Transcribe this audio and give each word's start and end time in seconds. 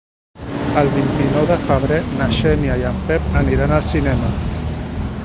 El 0.81 0.87
vint-i-nou 0.93 1.45
de 1.51 1.57
febrer 1.67 1.99
na 2.21 2.29
Xènia 2.39 2.79
i 2.85 2.89
en 2.93 2.99
Pep 3.11 3.29
aniran 3.43 3.75
al 3.77 3.87
cinema. 3.93 4.33